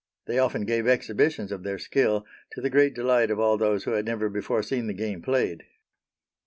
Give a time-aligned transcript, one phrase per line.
[0.25, 3.91] They often gave exhibitions of their skill, to the great delight of all those who
[3.91, 5.63] had never before seen the game played.